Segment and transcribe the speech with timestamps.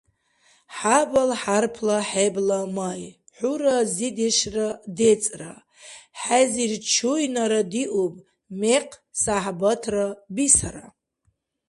[0.77, 3.01] Хӏябал хӏярпла хӏебла май
[3.37, 5.53] Хӏу разидешра децӏра,
[6.21, 8.13] Хӏезир чуйнара диуб
[8.59, 10.85] Мекъ сяхӏбатра бисара.